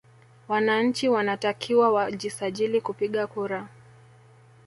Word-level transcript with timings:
Wananchi 0.47 1.09
wanatakiwa 1.09 1.91
wajisajili 1.91 2.81
kupiga 2.81 3.27
kura 3.27 3.67